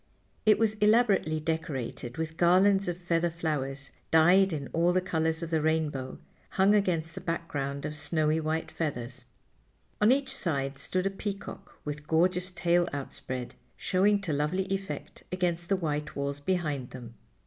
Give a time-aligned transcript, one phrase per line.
[0.47, 5.51] It was elaborately decorated with garlands of feather flowers dyed in all the colors of
[5.51, 6.17] the rainbow,
[6.49, 9.25] hung against a background of snowy white feathers.
[10.01, 15.69] On each side stood a peacock with gorgeous tail outspread, showing to lovely effect against
[15.69, 17.13] the white walls behind them.